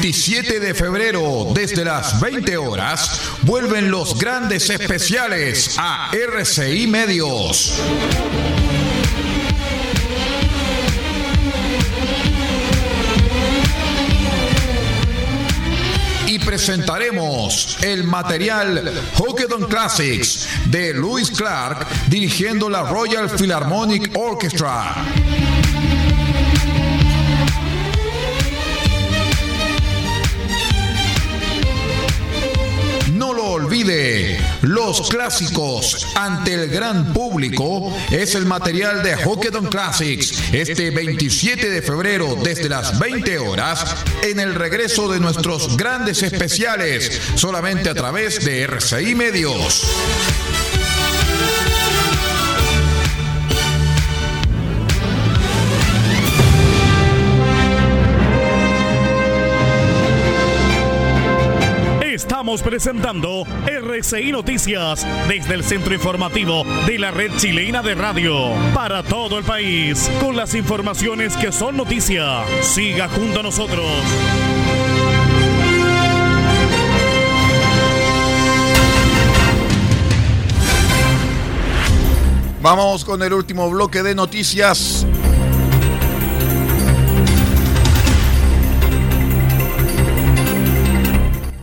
27 0.00 0.60
de 0.60 0.74
febrero, 0.74 1.48
desde 1.52 1.84
las 1.84 2.20
20 2.20 2.56
horas, 2.56 3.20
vuelven 3.42 3.90
los 3.90 4.16
grandes 4.16 4.70
especiales 4.70 5.74
a 5.76 6.12
RCI 6.12 6.86
Medios. 6.86 7.80
Y 16.28 16.38
presentaremos 16.38 17.78
el 17.82 18.04
material 18.04 18.92
Hockeyton 19.16 19.64
Classics 19.64 20.48
de 20.66 20.94
Louis 20.94 21.28
Clark 21.32 21.88
dirigiendo 22.06 22.70
la 22.70 22.82
Royal 22.82 23.28
Philharmonic 23.28 24.16
Orchestra. 24.16 24.94
Los 34.62 35.08
clásicos 35.08 36.06
ante 36.14 36.54
el 36.54 36.68
gran 36.68 37.12
público 37.12 37.96
es 38.10 38.34
el 38.34 38.46
material 38.46 39.02
de 39.02 39.16
Hockeyton 39.16 39.66
Classics 39.66 40.52
este 40.52 40.90
27 40.90 41.70
de 41.70 41.82
febrero 41.82 42.36
desde 42.42 42.68
las 42.68 42.98
20 42.98 43.38
horas 43.38 43.96
en 44.22 44.40
el 44.40 44.54
regreso 44.54 45.10
de 45.10 45.20
nuestros 45.20 45.76
grandes 45.76 46.22
especiales 46.22 47.20
solamente 47.34 47.88
a 47.90 47.94
través 47.94 48.44
de 48.44 48.62
RCI 48.62 49.14
Medios. 49.14 49.86
Estamos 62.48 62.62
presentando 62.62 63.44
RCI 63.66 64.32
Noticias 64.32 65.06
desde 65.28 65.52
el 65.52 65.62
centro 65.62 65.92
informativo 65.92 66.64
de 66.86 66.98
la 66.98 67.10
red 67.10 67.30
chilena 67.36 67.82
de 67.82 67.94
radio 67.94 68.54
para 68.72 69.02
todo 69.02 69.36
el 69.36 69.44
país 69.44 70.10
con 70.18 70.34
las 70.34 70.54
informaciones 70.54 71.36
que 71.36 71.52
son 71.52 71.76
noticia. 71.76 72.42
Siga 72.62 73.06
junto 73.10 73.40
a 73.40 73.42
nosotros. 73.42 73.84
Vamos 82.62 83.04
con 83.04 83.22
el 83.22 83.34
último 83.34 83.68
bloque 83.68 84.02
de 84.02 84.14
noticias. 84.14 85.06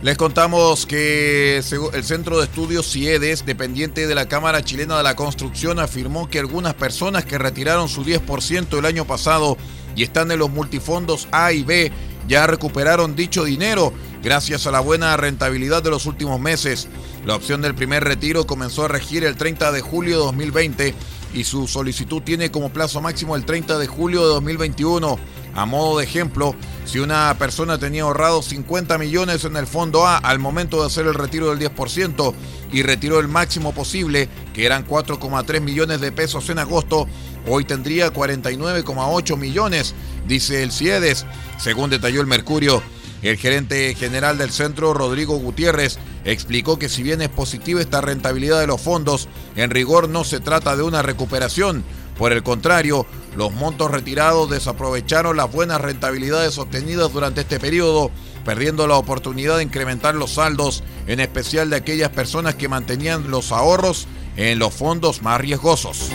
Les 0.06 0.16
contamos 0.16 0.86
que 0.86 1.56
el 1.56 2.04
Centro 2.04 2.38
de 2.38 2.44
Estudios 2.44 2.92
CIEDES, 2.92 3.44
dependiente 3.44 4.06
de 4.06 4.14
la 4.14 4.28
Cámara 4.28 4.62
Chilena 4.62 4.96
de 4.96 5.02
la 5.02 5.16
Construcción, 5.16 5.80
afirmó 5.80 6.30
que 6.30 6.38
algunas 6.38 6.74
personas 6.74 7.24
que 7.24 7.38
retiraron 7.38 7.88
su 7.88 8.04
10% 8.04 8.78
el 8.78 8.84
año 8.84 9.04
pasado 9.04 9.56
y 9.96 10.04
están 10.04 10.30
en 10.30 10.38
los 10.38 10.48
multifondos 10.48 11.26
A 11.32 11.52
y 11.52 11.64
B 11.64 11.90
ya 12.28 12.46
recuperaron 12.46 13.16
dicho 13.16 13.42
dinero 13.42 13.92
gracias 14.22 14.68
a 14.68 14.70
la 14.70 14.78
buena 14.78 15.16
rentabilidad 15.16 15.82
de 15.82 15.90
los 15.90 16.06
últimos 16.06 16.40
meses. 16.40 16.86
La 17.24 17.34
opción 17.34 17.60
del 17.60 17.74
primer 17.74 18.04
retiro 18.04 18.46
comenzó 18.46 18.84
a 18.84 18.88
regir 18.88 19.24
el 19.24 19.34
30 19.34 19.72
de 19.72 19.80
julio 19.80 20.18
de 20.18 20.24
2020 20.26 20.94
y 21.34 21.42
su 21.42 21.66
solicitud 21.66 22.22
tiene 22.22 22.52
como 22.52 22.70
plazo 22.70 23.00
máximo 23.00 23.34
el 23.34 23.44
30 23.44 23.76
de 23.78 23.88
julio 23.88 24.22
de 24.22 24.28
2021. 24.34 25.18
A 25.56 25.64
modo 25.64 25.98
de 25.98 26.04
ejemplo, 26.04 26.54
si 26.84 26.98
una 26.98 27.34
persona 27.38 27.78
tenía 27.78 28.02
ahorrado 28.02 28.42
50 28.42 28.98
millones 28.98 29.42
en 29.46 29.56
el 29.56 29.66
fondo 29.66 30.06
A 30.06 30.18
al 30.18 30.38
momento 30.38 30.80
de 30.80 30.86
hacer 30.86 31.06
el 31.06 31.14
retiro 31.14 31.48
del 31.48 31.58
10% 31.58 32.34
y 32.72 32.82
retiró 32.82 33.20
el 33.20 33.28
máximo 33.28 33.72
posible, 33.72 34.28
que 34.52 34.66
eran 34.66 34.86
4,3 34.86 35.62
millones 35.62 36.02
de 36.02 36.12
pesos 36.12 36.50
en 36.50 36.58
agosto, 36.58 37.08
hoy 37.48 37.64
tendría 37.64 38.12
49,8 38.12 39.38
millones, 39.38 39.94
dice 40.28 40.62
el 40.62 40.72
CIEDES, 40.72 41.24
según 41.58 41.88
detalló 41.88 42.20
el 42.20 42.26
Mercurio. 42.26 42.82
El 43.22 43.38
gerente 43.38 43.94
general 43.94 44.36
del 44.36 44.50
centro, 44.50 44.92
Rodrigo 44.92 45.38
Gutiérrez, 45.38 45.98
explicó 46.26 46.78
que 46.78 46.90
si 46.90 47.02
bien 47.02 47.22
es 47.22 47.30
positiva 47.30 47.80
esta 47.80 48.02
rentabilidad 48.02 48.60
de 48.60 48.66
los 48.66 48.82
fondos, 48.82 49.26
en 49.56 49.70
rigor 49.70 50.10
no 50.10 50.22
se 50.22 50.38
trata 50.38 50.76
de 50.76 50.82
una 50.82 51.00
recuperación. 51.00 51.82
Por 52.18 52.32
el 52.32 52.42
contrario, 52.42 53.06
los 53.36 53.52
montos 53.52 53.90
retirados 53.90 54.48
desaprovecharon 54.48 55.36
las 55.36 55.52
buenas 55.52 55.80
rentabilidades 55.80 56.56
obtenidas 56.56 57.12
durante 57.12 57.42
este 57.42 57.60
periodo, 57.60 58.10
perdiendo 58.44 58.86
la 58.86 58.96
oportunidad 58.96 59.58
de 59.58 59.64
incrementar 59.64 60.14
los 60.14 60.34
saldos, 60.34 60.82
en 61.06 61.20
especial 61.20 61.68
de 61.68 61.76
aquellas 61.76 62.08
personas 62.08 62.54
que 62.54 62.68
mantenían 62.68 63.30
los 63.30 63.52
ahorros 63.52 64.06
en 64.36 64.58
los 64.58 64.72
fondos 64.72 65.20
más 65.20 65.40
riesgosos. 65.40 66.10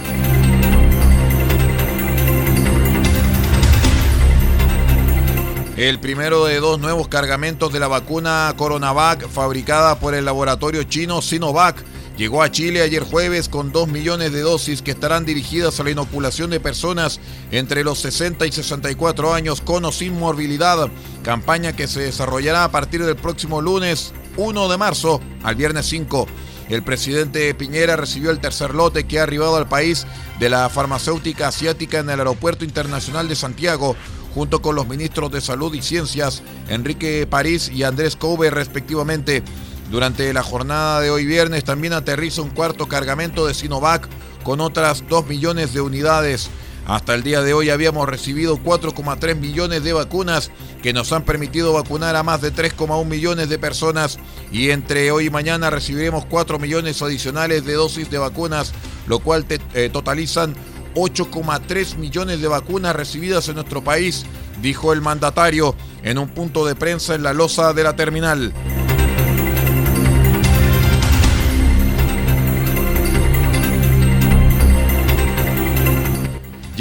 El 5.78 6.00
primero 6.00 6.46
de 6.46 6.60
dos 6.60 6.80
nuevos 6.80 7.08
cargamentos 7.08 7.74
de 7.74 7.80
la 7.80 7.88
vacuna 7.88 8.54
Coronavac 8.56 9.28
fabricada 9.30 10.00
por 10.00 10.14
el 10.14 10.26
laboratorio 10.26 10.84
chino 10.84 11.22
Sinovac 11.22 11.84
llegó 12.22 12.44
a 12.44 12.52
Chile 12.52 12.84
ayer 12.84 13.02
jueves 13.02 13.50
con 13.50 13.72
2 13.72 13.88
millones 13.88 14.32
de 14.32 14.42
dosis 14.42 14.84
que 14.84 14.92
estarán 14.92 15.26
dirigidas 15.26 15.80
a 15.80 15.84
la 15.84 15.90
inoculación 15.90 16.52
de 16.52 16.60
personas 16.60 17.20
entre 17.50 17.84
los 17.84 17.98
60 17.98 18.46
y 18.46 18.52
64 18.52 19.34
años 19.34 19.60
con 19.60 19.86
o 19.86 19.92
sin 19.92 20.20
morbilidad, 20.20 20.88
campaña 21.24 21.76
que 21.76 21.88
se 21.88 22.02
desarrollará 22.02 22.64
a 22.64 22.70
partir 22.70 23.04
del 23.04 23.16
próximo 23.16 23.60
lunes 23.60 24.14
1 24.38 24.70
de 24.70 24.78
marzo 24.78 25.20
al 25.42 25.56
viernes 25.56 25.88
5. 25.88 26.28
El 26.70 26.84
presidente 26.84 27.56
Piñera 27.56 27.96
recibió 27.96 28.30
el 28.30 28.40
tercer 28.40 28.76
lote 28.76 29.06
que 29.06 29.20
ha 29.20 29.24
arribado 29.24 29.56
al 29.56 29.68
país 29.68 30.06
de 30.40 30.50
la 30.50 30.70
farmacéutica 30.70 31.48
asiática 31.48 31.98
en 31.98 32.12
el 32.12 32.20
Aeropuerto 32.20 32.64
Internacional 32.64 33.28
de 33.30 33.36
Santiago, 33.36 33.96
junto 34.36 34.62
con 34.62 34.76
los 34.76 34.88
ministros 34.88 35.32
de 35.32 35.42
Salud 35.42 35.74
y 35.74 35.82
Ciencias, 35.82 36.44
Enrique 36.70 37.26
París 37.28 37.72
y 37.74 37.82
Andrés 37.82 38.16
Coube, 38.16 38.52
respectivamente. 38.52 39.44
Durante 39.92 40.32
la 40.32 40.42
jornada 40.42 41.02
de 41.02 41.12
hoy 41.12 41.26
viernes 41.26 41.66
también 41.66 41.92
aterriza 41.92 42.42
un 42.42 42.52
cuarto 42.52 42.88
cargamento 42.88 43.46
de 43.46 43.54
Sinovac 43.54 44.08
con 44.42 44.62
otras 44.62 45.04
2 45.10 45.28
millones 45.28 45.74
de 45.74 45.82
unidades. 45.82 46.50
Hasta 46.88 47.14
el 47.14 47.24
día 47.24 47.42
de 47.42 47.54
hoy 47.54 47.70
habíamos 47.70 48.08
recibido 48.08 48.58
4,3 48.58 49.36
millones 49.36 49.84
de 49.84 49.92
vacunas 49.92 50.50
que 50.82 50.94
nos 50.94 51.12
han 51.12 51.24
permitido 51.24 51.74
vacunar 51.74 52.16
a 52.16 52.24
más 52.24 52.40
de 52.40 52.54
3,1 52.54 53.06
millones 53.06 53.50
de 53.50 53.60
personas 53.60 54.18
y 54.50 54.70
entre 54.70 55.12
hoy 55.12 55.26
y 55.26 55.30
mañana 55.30 55.70
recibiremos 55.70 56.24
4 56.24 56.58
millones 56.58 57.02
adicionales 57.02 57.66
de 57.66 57.74
dosis 57.74 58.10
de 58.10 58.18
vacunas, 58.18 58.72
lo 59.08 59.20
cual 59.20 59.46
eh, 59.50 59.90
totalizan 59.92 60.56
8,3 60.96 61.98
millones 61.98 62.40
de 62.40 62.48
vacunas 62.48 62.96
recibidas 62.96 63.50
en 63.50 63.56
nuestro 63.56 63.84
país, 63.84 64.26
dijo 64.62 64.94
el 64.94 65.02
mandatario 65.02 65.76
en 66.02 66.18
un 66.18 66.30
punto 66.30 66.66
de 66.66 66.76
prensa 66.76 67.14
en 67.14 67.24
la 67.24 67.34
losa 67.34 67.74
de 67.74 67.84
la 67.84 67.98
terminal. 67.98 68.54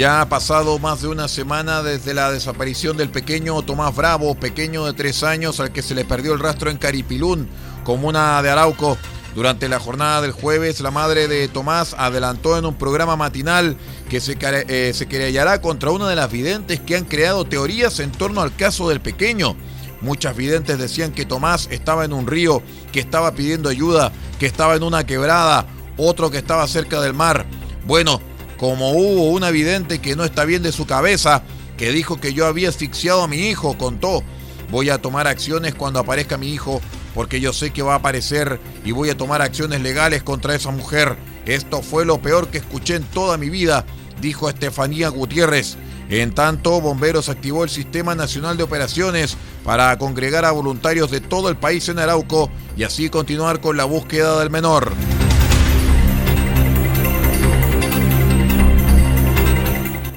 Ya 0.01 0.19
ha 0.19 0.29
pasado 0.29 0.79
más 0.79 1.03
de 1.03 1.09
una 1.09 1.27
semana 1.27 1.83
desde 1.83 2.15
la 2.15 2.31
desaparición 2.31 2.97
del 2.97 3.11
pequeño 3.11 3.61
Tomás 3.61 3.95
Bravo, 3.95 4.33
pequeño 4.33 4.83
de 4.87 4.93
tres 4.93 5.21
años 5.21 5.59
al 5.59 5.71
que 5.71 5.83
se 5.83 5.93
le 5.93 6.05
perdió 6.05 6.33
el 6.33 6.39
rastro 6.39 6.71
en 6.71 6.77
Caripilún, 6.77 7.47
comuna 7.83 8.41
de 8.41 8.49
Arauco. 8.49 8.97
Durante 9.35 9.69
la 9.69 9.79
jornada 9.79 10.21
del 10.21 10.31
jueves, 10.31 10.81
la 10.81 10.89
madre 10.89 11.27
de 11.27 11.47
Tomás 11.49 11.93
adelantó 11.95 12.57
en 12.57 12.65
un 12.65 12.73
programa 12.79 13.15
matinal 13.15 13.77
que 14.09 14.19
se, 14.19 14.39
eh, 14.41 15.05
querellará 15.07 15.61
contra 15.61 15.91
una 15.91 16.09
de 16.09 16.15
las 16.15 16.31
videntes 16.31 16.79
que 16.79 16.95
han 16.95 17.05
creado 17.05 17.45
teorías 17.45 17.99
en 17.99 18.11
torno 18.11 18.41
al 18.41 18.55
caso 18.55 18.89
del 18.89 19.01
pequeño. 19.01 19.55
Muchas 20.01 20.35
videntes 20.35 20.79
decían 20.79 21.11
que 21.11 21.27
Tomás 21.27 21.67
estaba 21.69 22.05
en 22.05 22.13
un 22.13 22.25
río, 22.25 22.63
que 22.91 23.01
estaba 23.01 23.35
pidiendo 23.35 23.69
ayuda, 23.69 24.11
que 24.39 24.47
estaba 24.47 24.73
en 24.73 24.81
una 24.81 25.05
quebrada, 25.05 25.67
otro 25.95 26.31
que 26.31 26.39
estaba 26.39 26.67
cerca 26.67 26.99
del 27.01 27.13
mar. 27.13 27.45
Bueno, 27.85 28.19
como 28.61 28.91
hubo 28.91 29.31
una 29.31 29.49
vidente 29.49 30.01
que 30.01 30.15
no 30.15 30.23
está 30.23 30.45
bien 30.45 30.61
de 30.61 30.71
su 30.71 30.85
cabeza, 30.85 31.41
que 31.77 31.91
dijo 31.91 32.21
que 32.21 32.35
yo 32.35 32.45
había 32.45 32.69
asfixiado 32.69 33.23
a 33.23 33.27
mi 33.27 33.49
hijo, 33.49 33.75
contó. 33.75 34.21
Voy 34.69 34.91
a 34.91 35.01
tomar 35.01 35.25
acciones 35.25 35.73
cuando 35.73 35.97
aparezca 35.97 36.37
mi 36.37 36.53
hijo, 36.53 36.79
porque 37.15 37.41
yo 37.41 37.53
sé 37.53 37.71
que 37.71 37.81
va 37.81 37.93
a 37.93 37.97
aparecer 37.97 38.59
y 38.85 38.91
voy 38.91 39.09
a 39.09 39.17
tomar 39.17 39.41
acciones 39.41 39.81
legales 39.81 40.21
contra 40.21 40.53
esa 40.53 40.69
mujer. 40.69 41.17
Esto 41.47 41.81
fue 41.81 42.05
lo 42.05 42.21
peor 42.21 42.49
que 42.49 42.59
escuché 42.59 42.97
en 42.97 43.03
toda 43.03 43.35
mi 43.39 43.49
vida, 43.49 43.83
dijo 44.21 44.47
Estefanía 44.47 45.09
Gutiérrez. 45.09 45.75
En 46.09 46.31
tanto, 46.31 46.79
Bomberos 46.81 47.29
activó 47.29 47.63
el 47.63 47.71
Sistema 47.71 48.13
Nacional 48.13 48.57
de 48.57 48.63
Operaciones 48.63 49.37
para 49.63 49.97
congregar 49.97 50.45
a 50.45 50.51
voluntarios 50.51 51.09
de 51.09 51.19
todo 51.19 51.49
el 51.49 51.57
país 51.57 51.89
en 51.89 51.97
Arauco 51.97 52.51
y 52.77 52.83
así 52.83 53.09
continuar 53.09 53.59
con 53.59 53.75
la 53.75 53.85
búsqueda 53.85 54.37
del 54.37 54.51
menor. 54.51 54.93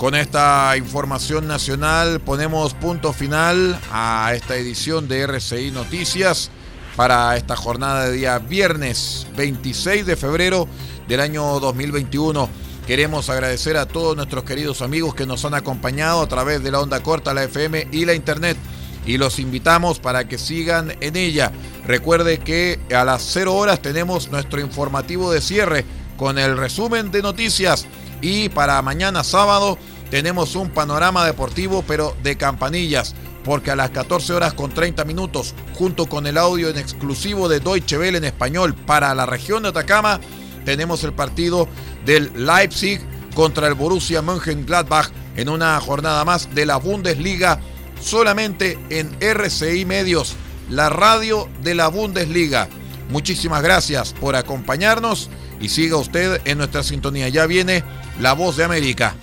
Con 0.04 0.14
esta 0.14 0.76
información 0.76 1.48
nacional 1.48 2.20
ponemos 2.20 2.74
punto 2.74 3.14
final 3.14 3.80
a 3.90 4.32
esta 4.34 4.54
edición 4.54 5.08
de 5.08 5.22
RCI 5.22 5.70
Noticias 5.70 6.50
para 6.94 7.34
esta 7.38 7.56
jornada 7.56 8.04
de 8.04 8.12
día 8.12 8.38
viernes 8.38 9.26
26 9.34 10.04
de 10.04 10.16
febrero 10.16 10.68
del 11.08 11.20
año 11.20 11.58
2021. 11.58 12.50
Queremos 12.86 13.30
agradecer 13.30 13.78
a 13.78 13.86
todos 13.86 14.14
nuestros 14.14 14.44
queridos 14.44 14.82
amigos 14.82 15.14
que 15.14 15.24
nos 15.24 15.46
han 15.46 15.54
acompañado 15.54 16.20
a 16.20 16.28
través 16.28 16.62
de 16.62 16.70
la 16.70 16.80
onda 16.80 17.02
corta, 17.02 17.32
la 17.32 17.44
FM 17.44 17.88
y 17.90 18.04
la 18.04 18.12
internet 18.12 18.58
y 19.06 19.16
los 19.16 19.38
invitamos 19.38 20.00
para 20.00 20.28
que 20.28 20.36
sigan 20.36 20.98
en 21.00 21.16
ella. 21.16 21.50
Recuerde 21.86 22.40
que 22.40 22.78
a 22.94 23.06
las 23.06 23.22
0 23.32 23.54
horas 23.54 23.80
tenemos 23.80 24.30
nuestro 24.30 24.60
informativo 24.60 25.32
de 25.32 25.40
cierre 25.40 25.86
con 26.18 26.38
el 26.38 26.58
resumen 26.58 27.10
de 27.10 27.22
noticias 27.22 27.86
y 28.20 28.48
para 28.50 28.80
mañana 28.82 29.24
sábado 29.24 29.78
tenemos 30.10 30.56
un 30.56 30.70
panorama 30.70 31.24
deportivo, 31.24 31.84
pero 31.86 32.16
de 32.22 32.36
campanillas, 32.36 33.14
porque 33.44 33.70
a 33.70 33.76
las 33.76 33.90
14 33.90 34.32
horas 34.32 34.54
con 34.54 34.72
30 34.72 35.04
minutos, 35.04 35.54
junto 35.74 36.06
con 36.06 36.26
el 36.26 36.38
audio 36.38 36.68
en 36.68 36.78
exclusivo 36.78 37.48
de 37.48 37.60
Deutsche 37.60 37.98
Welle 37.98 38.18
en 38.18 38.24
español 38.24 38.74
para 38.74 39.14
la 39.14 39.26
región 39.26 39.62
de 39.62 39.70
Atacama, 39.70 40.20
tenemos 40.64 41.04
el 41.04 41.12
partido 41.12 41.68
del 42.04 42.30
Leipzig 42.34 43.00
contra 43.34 43.68
el 43.68 43.74
Borussia 43.74 44.22
Mönchengladbach 44.22 45.10
en 45.36 45.48
una 45.48 45.78
jornada 45.80 46.24
más 46.24 46.54
de 46.54 46.66
la 46.66 46.76
Bundesliga, 46.76 47.60
solamente 48.00 48.78
en 48.90 49.10
RCI 49.20 49.84
Medios, 49.84 50.36
la 50.70 50.88
radio 50.88 51.48
de 51.62 51.74
la 51.74 51.88
Bundesliga. 51.88 52.68
Muchísimas 53.10 53.62
gracias 53.62 54.14
por 54.14 54.36
acompañarnos 54.36 55.28
y 55.60 55.68
siga 55.68 55.96
usted 55.96 56.40
en 56.44 56.58
nuestra 56.58 56.82
sintonía. 56.82 57.28
Ya 57.28 57.46
viene 57.46 57.84
La 58.20 58.32
Voz 58.32 58.56
de 58.56 58.64
América. 58.64 59.14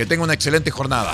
Que 0.00 0.06
tenga 0.06 0.24
una 0.24 0.32
excelente 0.32 0.70
jornada. 0.70 1.12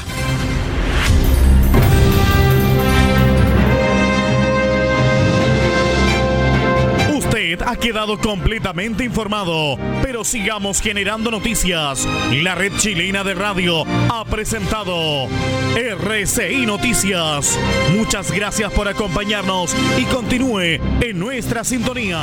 Usted 7.12 7.62
ha 7.66 7.74
quedado 7.74 8.16
completamente 8.20 9.02
informado, 9.02 9.76
pero 10.02 10.22
sigamos 10.22 10.80
generando 10.80 11.32
noticias. 11.32 12.06
La 12.30 12.54
red 12.54 12.74
chilena 12.76 13.24
de 13.24 13.34
radio 13.34 13.82
ha 14.08 14.24
presentado 14.24 15.26
RCI 15.74 16.64
Noticias. 16.64 17.58
Muchas 17.92 18.30
gracias 18.30 18.72
por 18.72 18.86
acompañarnos 18.86 19.74
y 19.98 20.04
continúe 20.04 20.78
en 21.00 21.18
nuestra 21.18 21.64
sintonía. 21.64 22.22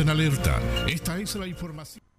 En 0.00 0.08
alerta. 0.08 0.60
Esta 0.86 1.18
es 1.18 1.34
la 1.36 1.46
información. 1.46 2.11